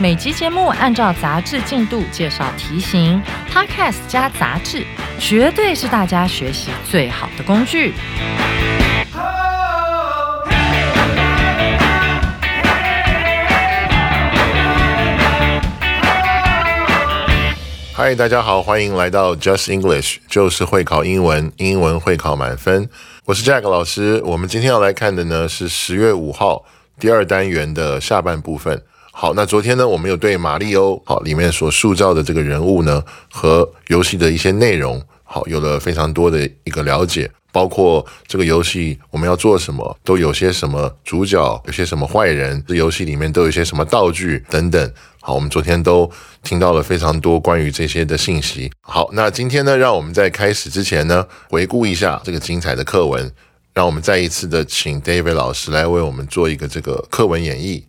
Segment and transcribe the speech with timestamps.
[0.00, 4.84] 每集节目按照杂志进度介绍题型，Podcast 加杂志，
[5.18, 7.94] 绝对是大家学习最好的工具。
[17.94, 22.88] 嗨，大家好，欢迎来到 Just English，就是会考英文，英文会考满分。
[23.26, 26.64] 我是 Jack 老师，我们今天要来看的呢是十月五号
[26.98, 28.82] 第二单元的下半部分。
[29.14, 44.92] 好，那昨天呢，我们有对马里欧好里面所塑造的这个人物呢和游戏的一些内容好有了非常多的一个了解，包括这个游戏我们要做什么，都有些什么主角，有些什么坏人，这游戏里面都有些什么道具等等。
[45.20, 46.10] 好，我们昨天都
[46.42, 48.72] 听到了非常多关于这些的信息。
[48.80, 53.30] 好，那今天呢，让我们在开始之前呢，回顾一下这个精彩的课文，
[53.74, 57.84] 让我们再一次的请 David 老师来为我们做一个这个课文演绎。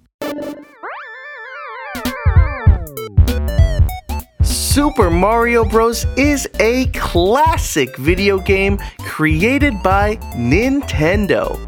[4.73, 6.03] Super Mario Bros.
[6.17, 11.59] is a classic video game created by Nintendo.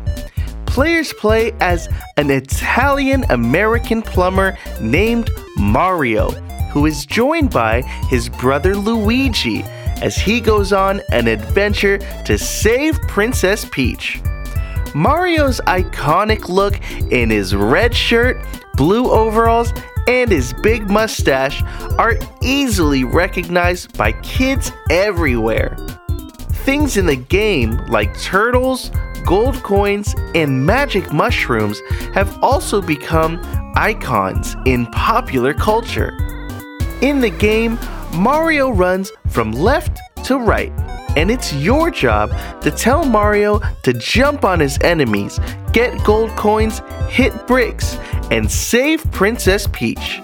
[0.66, 6.32] Players play as an Italian American plumber named Mario,
[6.72, 9.62] who is joined by his brother Luigi
[10.02, 14.20] as he goes on an adventure to save Princess Peach.
[14.96, 19.74] Mario's iconic look in his red shirt, blue overalls,
[20.08, 21.64] and his big mustache
[21.98, 25.76] are easily recognized by kids everywhere.
[26.66, 28.92] Things in the game like turtles,
[29.26, 31.80] gold coins, and magic mushrooms
[32.14, 33.40] have also become
[33.76, 36.16] icons in popular culture.
[37.02, 37.78] In the game,
[38.14, 40.72] Mario runs from left to right,
[41.18, 45.40] and it's your job to tell Mario to jump on his enemies,
[45.72, 47.98] get gold coins, hit bricks,
[48.32, 50.22] and save Princess Peach.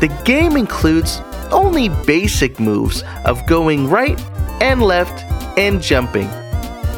[0.00, 4.20] The game includes only basic moves of going right
[4.60, 5.24] and left
[5.58, 6.28] and jumping.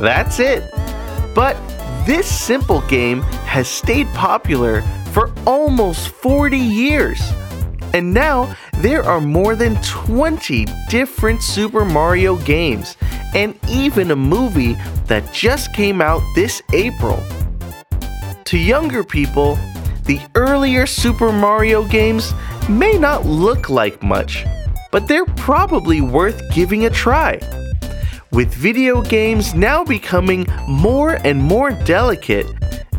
[0.01, 0.63] That's it.
[1.35, 1.57] But
[2.07, 7.21] this simple game has stayed popular for almost 40 years.
[7.95, 12.97] And now there are more than 20 different Super Mario games,
[13.35, 14.75] and even a movie
[15.07, 17.23] that just came out this April.
[18.45, 19.59] To younger people,
[20.08, 22.34] the earlier Super Mario games
[22.70, 24.46] may not look like much,
[24.92, 27.40] but they're probably worth giving a try.
[28.32, 32.48] With video games now becoming more and more delicate,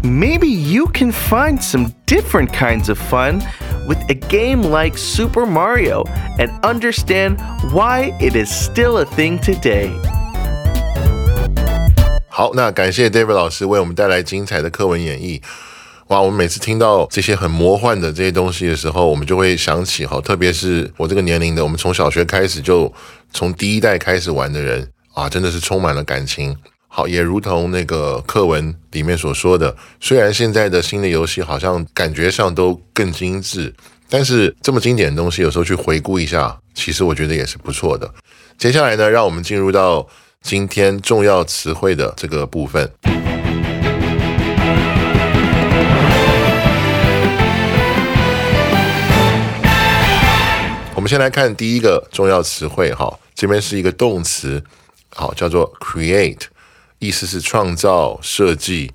[0.02, 3.42] maybe you can find some different kinds of fun
[3.88, 6.04] with a game like Super Mario
[6.38, 7.41] and understand
[7.72, 9.91] why it is still a thing today.
[12.28, 15.41] 好，那感谢 David 老师为我们带来精彩的课文演绎。
[16.09, 22.91] 哇，我们每次听到这些很魔幻的这些东西的时候，我们就会想起哈，特别是我这个年龄的，我们从小学开始就
[23.31, 26.55] 从第一代开始玩的人啊，真的是充满了感情。
[26.87, 33.71] 好，也如同那个课文里面所说的，虽然现在的新的游戏好像感觉上都更精致，
[34.09, 38.11] 但是这么经典的东西，有时候去回顾一下，其实我觉得也是不错的。
[38.57, 40.07] 接下来呢，让我们进入到
[40.41, 42.89] 今天重要词汇的这个部分。
[50.98, 54.62] 我们先来看第一个重要词汇，哈，这边是一个动词，
[55.10, 56.42] 好，叫做 create，
[56.98, 58.93] 意思是创造、设计、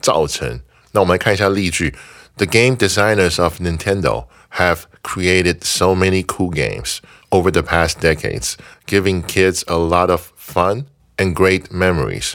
[0.00, 0.60] 造成。
[0.92, 1.94] 那我们来看一下例句：
[2.36, 4.26] The game designers of Nintendo
[4.56, 6.98] have created so many cool games
[7.30, 8.54] over the past decades,
[8.86, 10.84] giving kids a lot of fun
[11.16, 12.32] and great memories.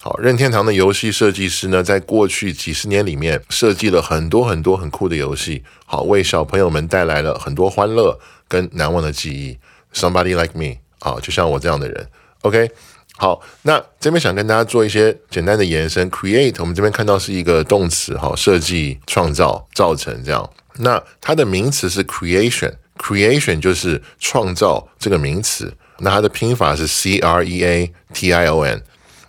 [0.00, 9.57] 好，任天堂的游戏设计师呢，在过去几十年里面设计了很多很多很酷的游戏，好，为小朋友们带来了很多欢乐 跟难忘的记忆。
[9.93, 12.07] Somebody like me，好，就像我这样的人。
[12.41, 12.69] OK，
[13.17, 16.11] 好，那这边想跟大家做一些简单的延伸。
[16.11, 20.49] Create，我们这边看到是一个动词，哈，设计、创造、造成这样。
[20.77, 25.73] 那它的名词是 creation，creation 就是创造这个名词。
[25.99, 28.81] 那它的拼法是 C R E A T I O N。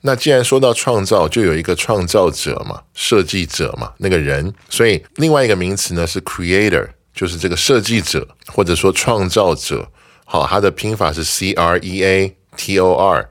[0.02, 4.54] 那既然说到创造，就有一个创造者嘛，设计者嘛，那个人。
[4.68, 9.90] 所以另外一个名词呢是 creator，就是这个设计者或者说创造者。
[10.24, 13.28] 好，它的拼法是 C R E A T O R。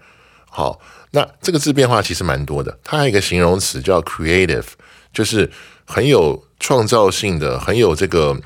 [0.50, 0.80] 好，
[1.12, 2.78] 那这个字变化其实蛮多的。
[2.84, 4.66] 它还有一个形容词叫 creative，
[5.14, 5.50] 就是
[5.86, 8.38] 很有创造性的，很有这个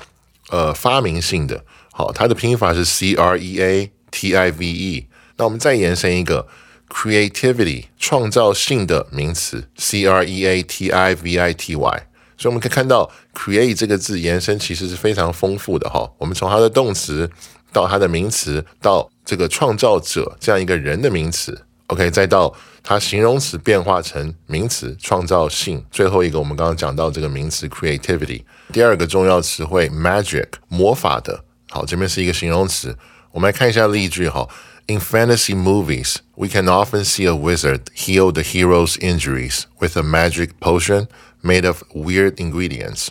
[0.50, 1.64] 呃发明性的。
[1.92, 5.06] 好，它的拼法是 C R E A T I V E。
[5.36, 6.46] 那我们再延伸一个
[6.88, 12.06] creativity，创造性的名词 C R E A T I V I T Y。
[12.44, 16.06] 所以我们可以看到 create 这个字延伸其实是非常丰富的哈。
[16.18, 17.30] 我们从它的动词。
[17.72, 22.54] 到它的名词，到这个创造者这样一个人的名词，OK，再到
[22.84, 28.44] 它形容词变化成名词创造性，最后一个我们刚刚讲到这个名词 creativity。
[28.72, 32.96] 第二个重要词汇 magic 魔法的，好，这边是一个形容词。
[33.32, 34.48] 我们来看一下例句哈。
[34.86, 40.50] In fantasy movies, we can often see a wizard heal the hero's injuries with a magic
[40.60, 41.08] potion
[41.44, 43.08] made of weird ingredients。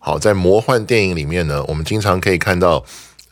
[0.00, 2.84] 好，在魔幻电影里面呢，我们经常可以看到。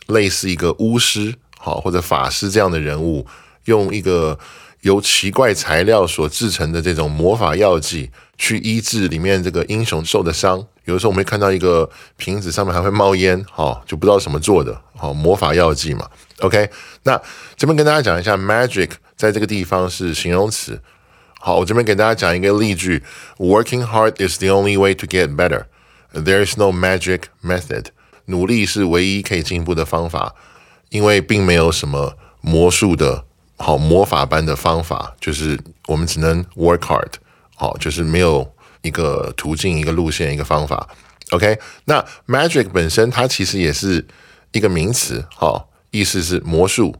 [0.07, 3.27] 类似一个巫师，好或者法师这样的人物，
[3.65, 4.39] 用一个
[4.83, 10.65] 由奇怪材料所制成的这种魔法药剂去医治里面这个英雄受的伤。
[10.85, 16.09] 有的时候我们会看到一个瓶子上面还会冒烟，好就不知道什么做的，好魔法药剂嘛。
[16.39, 16.69] OK，
[17.03, 17.21] 那
[17.57, 20.81] 这边跟大家讲一下，magic 在这个地方是形容词。
[21.47, 23.01] 好，我这边给大家讲一个例句
[23.37, 25.67] ：Working hard is the only way to get better.
[26.11, 27.85] There is no magic method.
[28.25, 30.35] 努力是唯一可以进步的方法，
[30.89, 33.23] 因为并没有什么魔术的
[33.55, 37.13] 好魔法般的方法，就是我们只能 work hard，
[37.55, 40.89] 好，就是没有一个途径、一个路线、一个方法。
[41.29, 44.05] OK，那 magic 本身它其实也是
[44.51, 46.93] 一个名词，好，意思是魔术，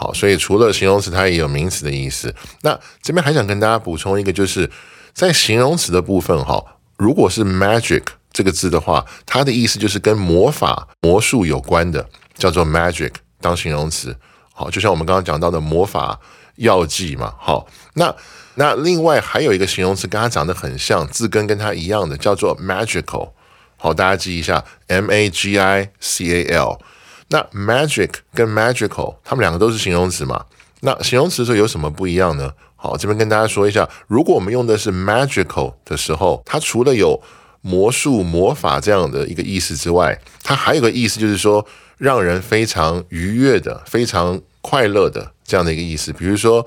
[0.00, 2.32] 好，所以除了形容词，它也有名词的意思。
[2.62, 4.70] 那这边还想跟大家补充一个，就是
[5.12, 6.64] 在形容词的部分，哈，
[6.96, 8.02] 如果是 magic。
[8.30, 12.06] 这个字的话，它的意思就是跟魔法、魔术有关的，
[12.36, 13.10] 叫做 magic
[13.40, 14.14] 当形容词。
[14.52, 16.20] 好，就像我们刚刚讲到的魔法
[16.56, 17.34] 药剂嘛。
[17.36, 18.14] 好，那
[18.54, 23.30] 那另外还有一个形容词跟它长得很像，字根跟它一样的，叫做 magical。
[23.76, 26.78] 好，大家记一下，m a g i c a l。
[27.28, 30.44] 那 magic 跟 magical，它们两个都是形容词嘛？
[30.80, 32.52] 那形容词的时候有什么不一样呢？
[32.76, 37.20] 好，这边跟大家说一下，如果我们用的是 magical 的时候，它除了有
[37.60, 41.66] 魔术、魔法这样的一个意思之外，它还有个意思，就是说
[41.96, 46.12] 让人非常愉悦的、非常快乐的这样的一个意思。
[46.12, 46.64] 比如说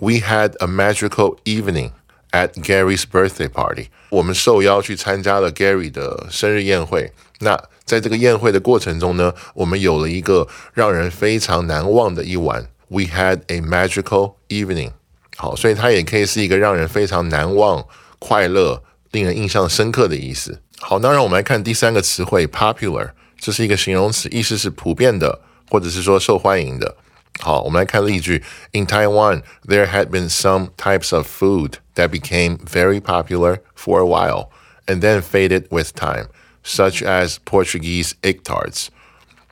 [0.00, 1.92] ，We had a magical evening
[2.32, 3.86] at Gary's birthday party。
[4.10, 7.12] 我们受邀去参加了 Gary 的生日宴会。
[7.38, 12.66] 那在这个宴会的过程中呢，我们有了一个让人非常难忘的一晚。
[12.88, 14.92] We had a magical evening。
[15.36, 17.86] 好，所以它也可以是一个让人非常难忘、
[18.18, 18.82] 快乐。
[19.12, 20.62] 令人印象深刻的意思。
[20.80, 25.38] 好，那让我们来看第三个词汇 popular，这是一个形容词，意思是普遍的，
[25.68, 26.96] 或者是说受欢迎的。
[27.39, 34.49] 好，我们来看例句：In Taiwan, there had been some types of food that became very popular for a while
[34.87, 36.27] and then faded with time,
[36.63, 38.87] such as Portuguese egg tarts。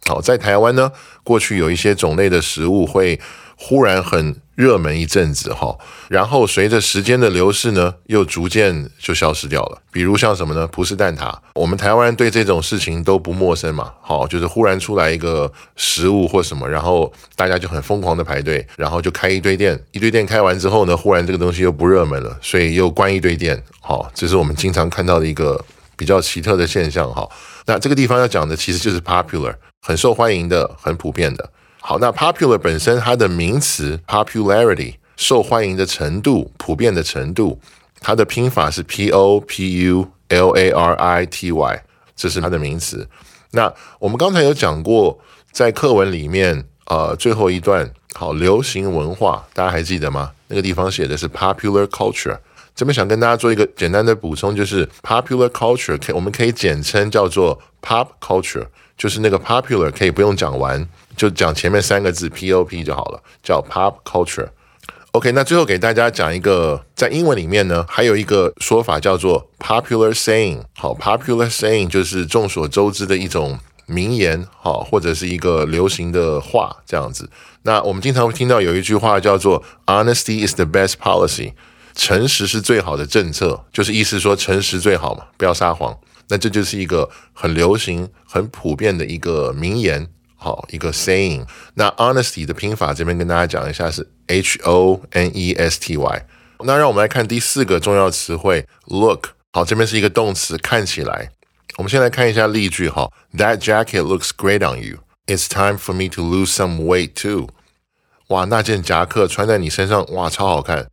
[0.07, 0.91] 好，在台湾呢，
[1.23, 3.19] 过去有一些种类的食物会
[3.55, 5.74] 忽然很 热门一阵子哈，
[6.10, 9.80] 然后随着时间的流逝呢，又逐渐就消失掉了。
[9.90, 10.66] 比如像什么呢？
[10.66, 13.94] 葡式蛋挞，我们台湾人对这种事情都不陌生嘛。
[14.02, 23.60] 好，就是忽然出来一个食物或什么，然后大家就很疯狂的排队，然后就开一堆店，一堆店开完之后呢，忽然这个东西又不热门了，所以又关一堆店。
[23.80, 25.58] 好，这是我们经常看到的一个
[25.96, 27.26] 比较奇特的现象哈。
[27.64, 31.50] 那这个地方要讲的其实就是 popular，很受欢迎的，很普遍的。
[31.80, 37.58] 好，那 popular 本身它的名词 popularity 受欢迎的程度、普遍的程度，
[38.00, 41.82] 它的拼法是 p o p u l a r i t y，
[42.14, 43.08] 这是它的名词。
[43.52, 45.18] 那我们刚才有讲过，
[45.52, 50.30] 在课文里面，呃，最后一段好，流行文化，大家还记得吗？
[50.48, 52.38] 那个地方写的是 popular culture。
[52.76, 58.66] 这边想跟大家做一个简单的补充，就是 popular culture 可我们可以简称叫做 pop culture，
[59.00, 60.86] 就是那个 popular 可以不用讲完。
[61.16, 64.48] 就讲前面三个字 P O P 就好了，叫 Pop Culture。
[65.12, 70.62] OK，那最后给大家讲一个，在英文里面呢，还有一个说法叫做 Popular Saying。
[70.76, 77.30] 好，Popular Saying 就是众所周知的一种名言，好，或者是一个流行的话这样子。
[77.62, 81.54] 那我们经常会听到有一句话叫做 Honesty is the best policy，
[81.94, 85.98] 诚实是最好的政策，就是意思说诚实最好嘛，不要撒谎。
[86.30, 90.08] 那这就是一个很流行、很普遍的一个名言。
[90.36, 91.46] 好，一个 saying。
[91.74, 96.26] 那 honesty 的拼法这边跟大家讲一下是 h o n e s t y。
[96.60, 99.30] 那让我们来看第四个重要词汇 look。
[99.52, 101.30] 好，这边是一个动词，看起来。
[101.76, 103.10] 我们先来看一下例句哈。
[103.36, 105.00] That jacket looks great on you.
[105.26, 107.48] It's time for me to lose some weight too.
[108.28, 110.88] 哇，那件夹克穿在你身上，哇，超好看。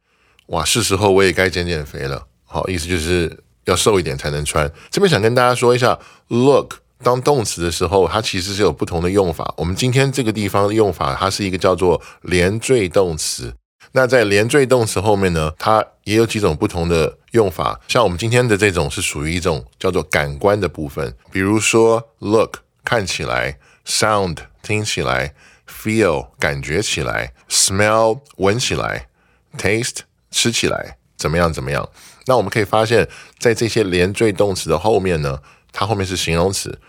[0.48, 2.28] 哇，是时候我也该减减肥了。
[2.44, 4.70] 好，意思就是要瘦一点才能穿。
[4.90, 5.98] 这边想跟大家说一下
[6.30, 9.54] ，look 当动词的时候，它其实是有不同的用法。
[9.56, 13.54] 我们今天这个地方的用法，它是一个叫做连缀动词。
[13.92, 17.80] 那在连缀动词后面呢，它也有几种不同的用法。
[17.88, 25.34] 像我们今天的这种是属于一种叫做感官的部分，比如说 look 看起来，sound 听起来
[25.70, 29.08] ，feel 感觉起来，smell 闻起来
[29.58, 30.00] ，taste
[30.32, 31.88] 吃起来，怎么样怎么样？
[32.28, 33.08] 那我们可以发现，
[33.40, 35.40] 在这些连缀动词的后面呢，
[35.72, 36.80] 它后面是形容词，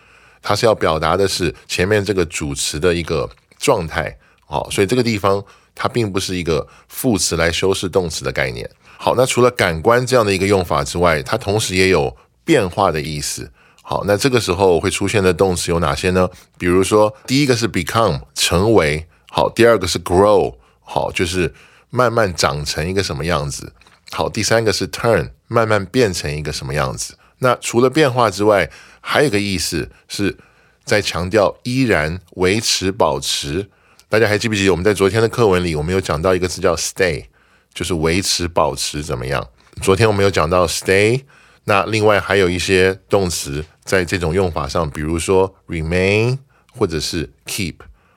[0.42, 4.18] 它是要表达的是前面这个主词的一个状态。
[4.44, 5.44] 好，所以这个地方。
[5.80, 8.68] 它并不是一个副词来修饰动词的概念。
[8.96, 13.48] 好，那除了感官这样的一个用法之外，它同时也有变化的意思。
[13.82, 16.28] 好，那这个时候会出现的动词有哪些呢？
[16.58, 21.54] 比如说，第一个是 become 成为，好，第二个是 grow，好，就是
[21.90, 23.72] 慢慢长成一个什么样子。
[24.10, 27.16] 好，第三个是 turn，慢慢变成一个什么样子。
[27.38, 30.36] 那除了变化之外，还有一个意思是
[30.84, 33.68] 在强调依然维持、保持。
[34.08, 37.26] 大家还记不记得我们在昨天的课文里，我们有讲到一个词叫 stay，
[37.74, 39.46] 就是维持、保持怎么样？
[39.82, 41.22] 昨天我们有讲到 stay，
[41.64, 46.38] 那另外还有一些动词在这种用法上，比如说 remain
[46.72, 47.74] 或者是 keep，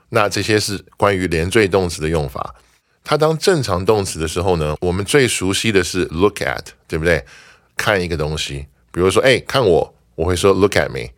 [0.09, 2.55] 那这些是关于连缀动词的用法。
[3.03, 7.25] 它当正常动词的时候呢，我们最熟悉的是 look at，对不对？
[7.77, 11.11] 看一个东西，比如说，哎，看我，我会说 look at me。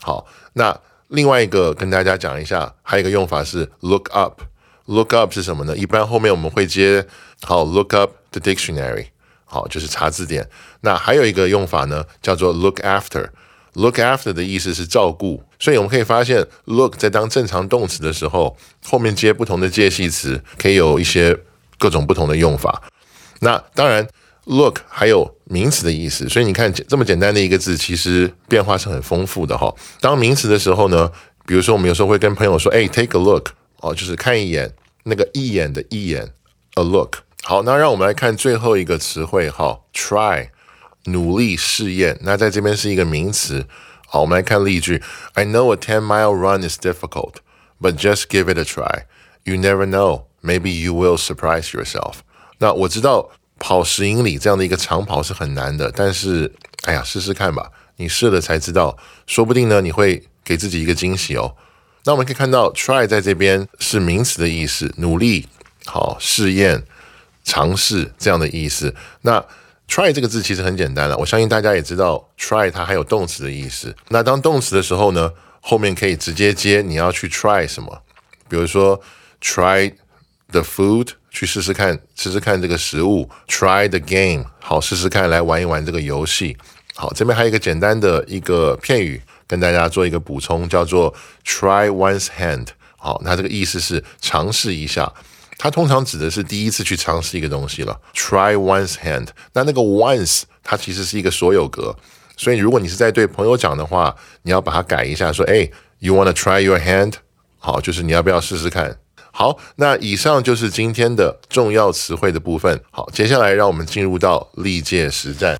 [0.00, 0.80] 好，那。
[1.12, 4.42] 另外一个跟大家讲一下，还有一个用法是 look up。
[4.84, 5.76] look up 是什么呢？
[5.76, 7.04] 一般后面我们会接
[7.42, 9.06] 好 look up the dictionary，
[9.44, 10.48] 好就是查字典。
[10.82, 13.30] 那还有一个用法呢，叫做 look after。
[13.74, 21.36] Look after 的意思是照顾，所以我们可以发现 look 在当正常动词的时候，后面接不同的介系词，可以有一些
[21.78, 22.82] 各种不同的用法。
[23.40, 24.06] 那当然。
[24.46, 29.72] Look，还有名词的意思，所以你看这么简单的一个字，其实变化是很丰富的哈。
[30.00, 31.12] 当名词的时候呢，
[31.46, 33.50] 比如说我们有时候会跟朋友说，哎，take a look，
[33.80, 34.72] 哦，就是看一眼，
[35.04, 36.32] 那个一眼的一眼
[36.74, 37.18] ，a look。
[37.42, 40.48] 好，那让我们来看最后一个词汇哈，try，
[41.04, 42.18] 努力试验。
[42.22, 43.66] 那在这边是一个名词。
[44.06, 45.02] 好，我们来看例句
[45.34, 47.34] ：I know a ten-mile run is difficult,
[47.80, 49.04] but just give it a try.
[49.44, 52.14] You never know, maybe you will surprise yourself.
[52.58, 53.30] 那我知道。
[53.62, 56.50] 跑十英里这样的一个长跑是很难的，但是，
[56.84, 61.54] 哎呀，试试看吧，你试了才知道，说不定呢，你会给自己一个惊喜哦。
[62.04, 65.46] 那我们可以看到，try 在这边是名词的意思，努力、
[65.84, 66.84] 好试验、
[67.44, 68.94] 尝试这样的意思。
[69.20, 69.44] 那
[69.90, 73.94] try 这个字其实很简单了，我相信大家也知道，try 它还有动词的意思。
[74.08, 78.00] 那当动词的时候呢，后面可以直接接你要去 try 什么，
[78.48, 79.00] 比如说
[79.42, 79.92] try
[80.52, 81.08] the food。
[81.32, 86.56] 去试试看，试试看这个食物，try the game，好，试试看，来玩一玩这个游戏。
[86.96, 91.14] 好，这边还有一个简单的一个片语，跟大家做一个补充，叫做
[91.46, 92.66] try one's hand。
[92.96, 95.08] 好，那这个意思是尝试一下，
[95.62, 98.00] 它通常指的是第一次去尝试一个东西了。
[98.14, 101.94] try one's hand，那那个 once 它其实是一个所有格，
[102.34, 107.12] 所以如果你是在对朋友讲的话，你要把它改一下，说，哎，you wanna try your hand？
[107.58, 108.96] 好，就是你要不要试试看？
[109.32, 112.80] 好，那以上就是今天的重要词汇的部分。
[112.90, 115.56] 好，接下来让我们进入到历届实战。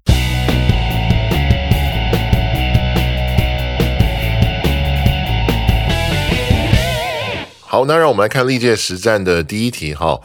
[7.73, 9.95] 好，那让我们来看历届实战的第一题。
[9.95, 10.21] 哈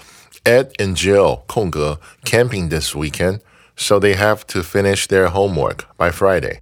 [0.46, 3.42] ，Ed and Jill 空格 camping this weekend,
[3.78, 6.62] so they have to finish their homework by Friday.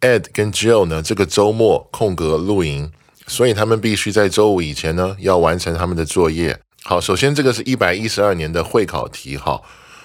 [0.00, 2.92] Ed 跟 Jill 呢，这个周末空格露营。
[3.26, 6.56] 所以他们必须在周五以前呢，要完成他们的作业。
[6.84, 9.36] 好，首先这个是一百一十二年的会考题。
[9.36, 9.60] 哈，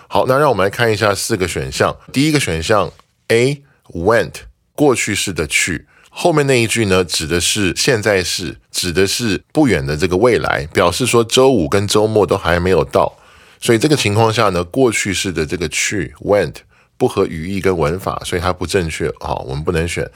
[0.08, 1.96] 好，那让我们来看一下四个选项。
[2.12, 2.92] 第一个选项
[3.28, 3.62] A
[3.94, 4.34] went
[4.74, 5.86] 过去式的去，
[6.18, 13.18] 后面那一句呢，指的是现在式，指的是不远的这个未来，表示说周五跟周末都还没有到。
[13.60, 16.56] 所以这个情况下呢，过去式的这个去 went
[16.98, 19.12] 不合语义跟文法，所以它不正确。
[19.20, 20.10] 好，我们不能选。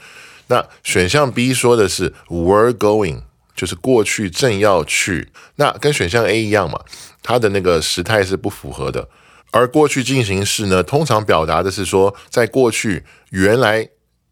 [0.46, 3.20] 那选项 B 说的是 were going，
[3.54, 6.80] 就是过去正要去，那跟选项 A 一样嘛，
[7.22, 9.06] 它的那个时态是不符合的。
[9.50, 13.90] 而过去进行式呢，通常表达的是说，在过去原来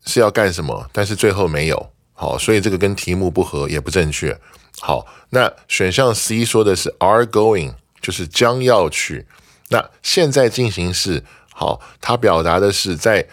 [0.09, 1.93] 是要干什么，但是最后没有。
[2.15, 4.37] 好，所以这个跟题目不合，也不正确。
[4.81, 9.27] 好，那选项 C 说的是 are going，就是将要去。
[9.69, 11.23] 那现在进行式，
[11.53, 13.29] 好，它表达的是在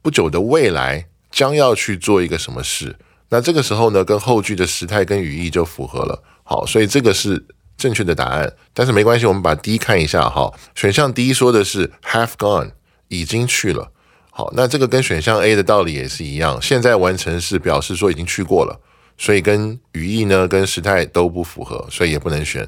[0.00, 1.08] 不久的未来。
[1.32, 2.96] 将要去做一个什么事。
[3.28, 6.20] 那这个时候呢，跟后句的时态跟语义就符合了。
[6.42, 7.46] 好，所以这个是
[7.78, 8.52] 正确的答案。
[8.74, 10.52] 但是没关系，我们把 D 看一下哈。
[10.74, 12.72] 选项 D 说的是 have gone，
[13.06, 13.92] 已经去了。
[14.40, 16.58] 好，那这个跟选项 A 的道理也是一样。
[16.62, 18.80] 现在完成式表示说已经去过了，
[19.18, 22.66] 所以跟语义呢跟时态都不符合，所以也不能选。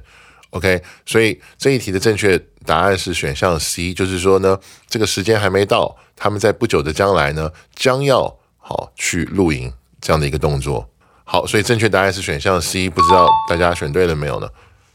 [0.50, 10.86] OK，所以这一题的正确答案是选项 C，就是说呢，这个时间还没到，他们在不久的将来呢将要好去露营这样的一个动作。
[11.24, 14.50] 好，所以正确答案是选项 C，不知道大家选对了没有呢？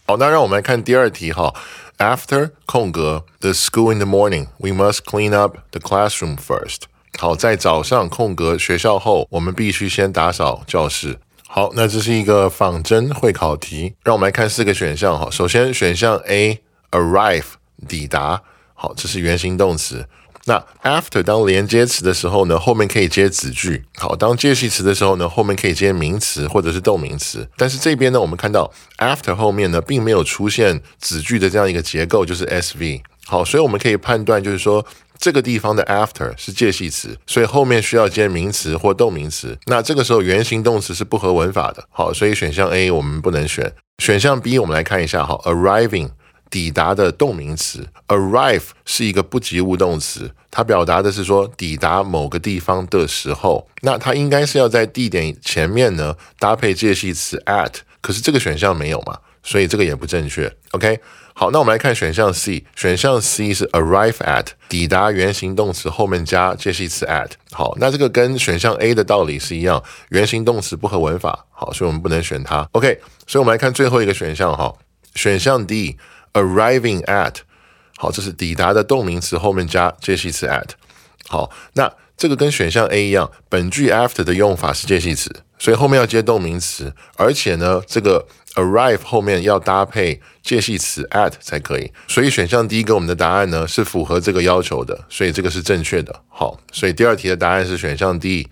[0.05, 1.51] 好，那让我们来看第二题哈。
[1.97, 6.83] After 空格 the school in the morning, we must clean up the classroom first。
[7.17, 11.17] 好，在早上空格学校后，我们必须先打扫教室。
[11.47, 15.27] 好，那这是一个仿真会考题，让我们来看四个选项哈。
[15.31, 16.61] 首先选项 A
[16.91, 17.45] arrive
[17.87, 18.43] 抵达，
[18.75, 20.07] 好，这是原形动词。
[20.47, 23.83] 那 after 当连接词的时候呢，后面可以接子句。
[23.97, 27.47] 好，当介系词的时候呢，后面可以接名词或者是动名词。
[27.57, 33.01] 但是这边呢，我们看到 after 后面呢，并没有出现子句的这样一个结构，就是 SV。
[33.27, 34.83] 好，所以我们可以判断，就是说。
[35.19, 39.57] 这个地方的 after 是介系词，所以后面需要接名词或动名词。
[39.65, 41.83] 那这个时候原形动词是不合文法的。
[41.89, 43.73] 好，所以选项 A 我们不能选。
[43.97, 46.11] 选项 B 我们来看一下，哈，arriving
[46.49, 60.53] 抵达的动名词，arrive 是一个不及物动词，它表达的是说抵达某个地方的时候，那它应该是要在地点前面呢搭配介系词 at，可是这个选项没有嘛，所以这个也不正确。
[60.71, 60.99] OK。
[61.39, 62.65] 好，那我们来看选项 C。
[62.75, 67.29] 选项 C 是 arrive at，抵达原形动词后面加介系词 at。
[67.51, 71.45] 好，那这个跟选项 A 的道理是一样，原形动词不合文法。
[71.51, 72.67] 好，所以我们不能选它。
[72.71, 74.73] OK，所以我们来看最后一个选项哈。
[75.13, 75.95] 选项 D
[76.33, 77.35] arriving at，
[77.97, 80.69] 好，这是抵达的动名词后面加介系词 at。
[81.27, 88.27] 好，那这个跟选项 A 一样，本句 after 的用法是介系词，所以后面要接动名词，而且呢，这个。
[88.57, 96.23] arrive 后面要搭配介系词 at 才可以，所以选项第一个我们的答案呢是符合这个要求的，所以这个是正确的。
[96.27, 98.49] 好，所以第二题的答案是选项 D。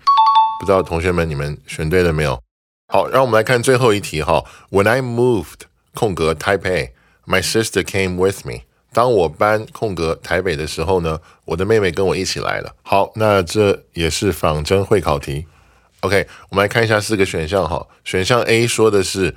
[0.60, 2.40] 不知道同学们你们选对了没有？
[2.86, 4.44] 好，让我们来看最后一题哈。
[4.70, 5.62] When I moved
[5.92, 6.90] 空格 Taipei,
[7.26, 8.60] my sister came with me。
[8.92, 12.74] 当我搬空格台北的时候呢，我的妹妹跟我一起来了。
[12.82, 15.46] 好，那这也是仿真会考题。
[16.00, 17.86] OK，我们来看一下四个选项哈。
[18.04, 19.34] 选项 A 说的是。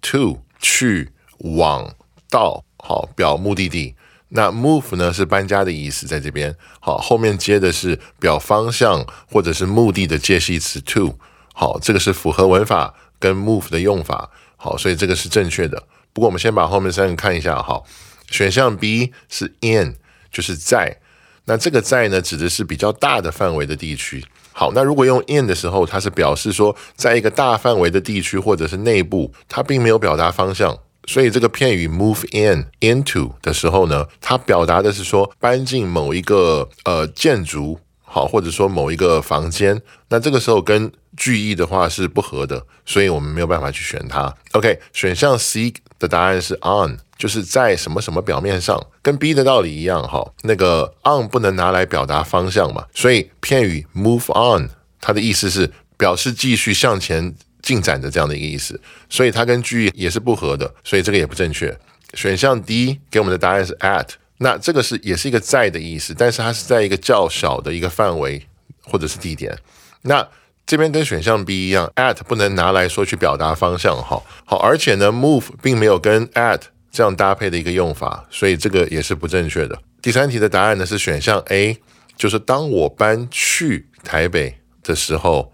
[0.00, 1.92] to 去往
[2.30, 3.96] 到好表目的地，
[4.28, 11.18] 那 move 呢是搬家的意思，在这边好后面接的是表方向或者是目的的介系词 to
[11.52, 15.82] 好，这个是符合文法跟 move 的用法好，所以这个是正确的。
[16.18, 17.80] 不过我们先把后面三个看一下哈，
[18.28, 19.94] 选项 B 是 in
[20.32, 20.98] 就是在，
[21.44, 24.24] 那这个在呢指的是比较大的范围的地区。
[24.52, 30.76] 好，那如果用 in 的时候，它是表示说，在一个大范围的地区或者是内部，它并没有表达方向。
[31.06, 37.78] 所以这个片语 move in into 的时候呢，它表达的是说搬进某一个呃建筑，
[38.08, 39.80] 好，或者说某一个房间。
[40.08, 44.34] 那这个时候跟句意的话是不合的，所以我们没有办法去选它。
[44.52, 46.98] OK，选项 C 的答案是 on。
[47.18, 50.24] 就是在什么什么表面上，跟 B 的道理一样哈。
[50.42, 61.76] 那个 on 不能拿来表达方向嘛，所以片语 move on 它的意思是表示继续向前进展的这样的一个意思，所以它跟句意也是不合的，所以这个也不正确。
[62.14, 68.46] 选项 D 给我们的答案是 at，那这个是也是一个在的意思，但是它是在一个较小的一个范围
[68.82, 69.56] 或者是地点。
[70.02, 70.26] 那
[70.64, 74.22] 这边跟选项 B 一样，at 不能拿来说去表达方向哈。
[74.44, 76.60] 好，而且呢，move 并没有跟 at。
[76.90, 79.78] 这样搭配的一个用法，所以这个也是不正确的。
[80.00, 81.78] 第三题的答案呢是选项 A，
[82.16, 85.52] 就是当我搬去台北的时候，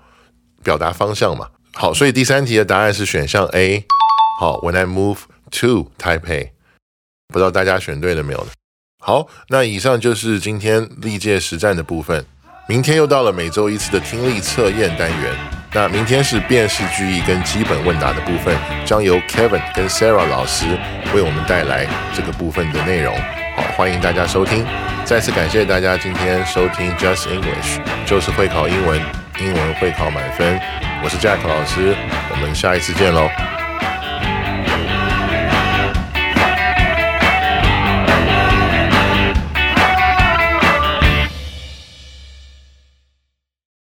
[0.62, 1.50] 表达方向嘛。
[1.74, 3.84] 好，所以第三题的答案是选项 A。
[4.38, 5.18] 好，When I move
[5.60, 6.50] to Taipei，
[7.28, 8.50] 不知道大家选对了没有呢？
[9.06, 12.24] 好，那以上就是今天历届实战的部分。
[12.66, 15.34] 明天又到了每周一次的听力测验单元。
[15.74, 20.64] 那明天是辨识句意跟基本问答的部分，将由 Kevin 跟 Sarah 老师
[21.14, 23.14] 为我们带来这个部分的内容。
[23.54, 24.64] 好，欢迎大家收听。
[25.04, 28.98] 再次感谢大家今天收听 Just English，就是会考英文，
[29.38, 30.58] 英文会考满分。
[31.02, 31.94] 我是 Jack 老师，
[32.30, 33.28] 我们下一次见喽。